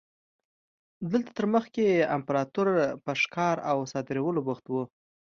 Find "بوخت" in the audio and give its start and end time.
4.47-4.65